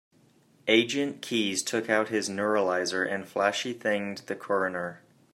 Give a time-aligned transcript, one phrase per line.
[0.67, 5.03] Agent Keys took out his neuralizer and flashy-thinged the coroner.